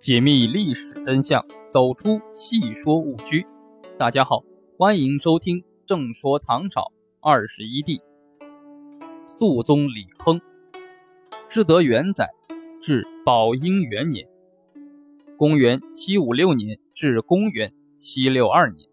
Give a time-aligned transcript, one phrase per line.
[0.00, 3.46] 解密历史真相，走出戏说误区。
[3.98, 4.42] 大家好，
[4.78, 6.90] 欢迎收听《正说唐朝
[7.20, 7.98] 二十一帝》。
[9.26, 10.40] 肃宗李亨，
[11.50, 12.30] 至德元载
[12.80, 14.26] 至宝应元年
[15.36, 18.88] （公元756年至公元762年）。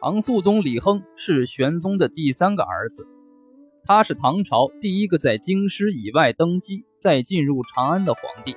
[0.00, 3.04] 唐肃宗李亨是玄宗的第三个儿子，
[3.82, 8.54] 他是唐朝第一个在京师以外登基再进入长安的皇帝。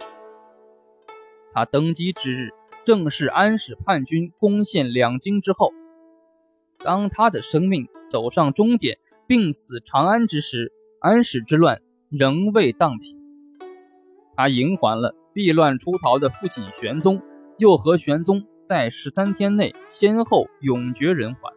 [1.58, 2.50] 他登基之日，
[2.86, 5.74] 正是安史叛军攻陷两京之后。
[6.78, 11.82] 当他的生命走上终点，病死长安之时，安史之乱
[12.12, 13.18] 仍未荡平。
[14.36, 17.20] 他迎还了避乱出逃的父亲玄宗，
[17.58, 21.52] 又和玄宗在十三天内先后永绝人寰，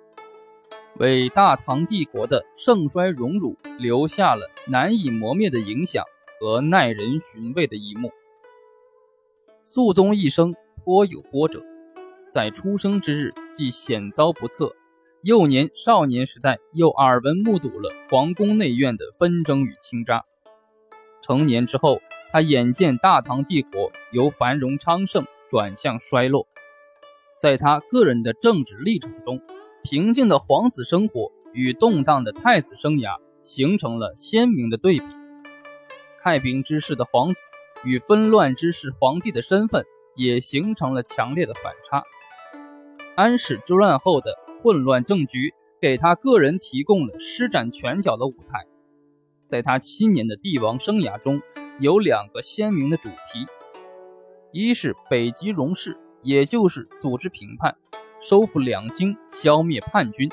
[0.96, 6.02] 为大唐帝国的盛衰荣辱留下了难以磨灭的影响
[6.40, 8.10] 和耐人寻味的一幕。
[9.62, 11.62] 肃宗一生颇有波折，
[12.32, 14.74] 在出生之日即险遭不测，
[15.22, 20.24] 幼年、少年时代又耳闻目睹了皇宫内院的纷争与倾轧。
[21.20, 22.00] 成年之后，
[22.32, 26.48] 他眼见大唐帝国由繁荣昌盛转向衰落。
[27.38, 29.42] 在他个人的政治历程中，
[29.82, 35.04] 平静的皇子生活与动荡的太子生涯形成了鲜明的对比。
[36.22, 37.40] 太平之世的皇子。
[37.84, 42.02] 与纷乱之时皇帝的身份也形成了强烈的反差。
[43.16, 48.66] 安史之乱后的混乱政局给他个人提供了施展拳脚的舞台。
[49.46, 51.42] 在他七年的帝王生涯中，
[51.80, 53.46] 有两个鲜明的主题：
[54.52, 57.76] 一是北极戎士，也就是组织平叛，
[58.20, 60.28] 收复两京，消灭叛军；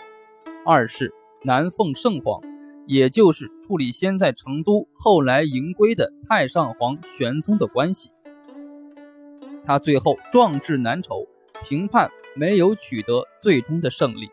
[0.66, 2.47] 二是南奉圣皇。
[2.88, 8.10] 也就是处理先在成都，后来迎归的太上皇玄宗的关系。
[9.66, 11.28] 他最后壮志难酬，
[11.62, 14.30] 平叛没有取得最终的胜利。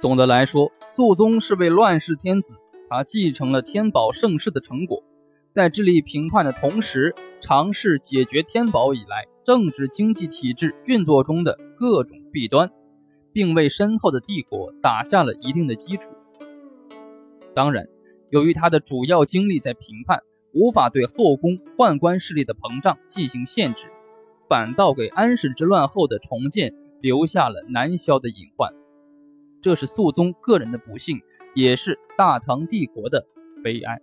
[0.00, 2.54] 总的来说，肃宗是位乱世天子，
[2.88, 5.04] 他继承了天宝盛世的成果，
[5.50, 12.70] 在致力平叛的同时，尝试解决天宝以来政治经济体制运作中的各种弊端，
[13.32, 16.08] 并为身后的帝国打下了一定的基础。
[17.58, 17.88] 当然，
[18.30, 23.88] 由于他的主要精力在评判，无法对后宫宦官势力的膨胀进行限制，
[24.48, 28.72] 反倒给安史之乱后的重建留下了难消的隐患。
[29.60, 31.20] 这是肃宗个人的不幸，
[31.52, 33.26] 也是大唐帝国的
[33.64, 34.00] 悲哀。